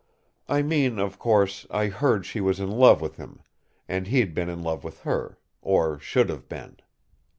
I 0.49 0.63
mean, 0.63 0.97
of 0.97 1.19
course, 1.19 1.67
I 1.69 1.85
heard 1.85 2.25
she 2.25 2.41
was 2.41 2.59
in 2.59 2.71
love 2.71 3.01
with 3.01 3.17
him, 3.17 3.39
and 3.87 4.07
he'd 4.07 4.33
been 4.33 4.49
in 4.49 4.63
love 4.63 4.83
with 4.83 5.01
her 5.01 5.37
or 5.61 5.99
should 5.99 6.27
have 6.29 6.49
been. 6.49 6.77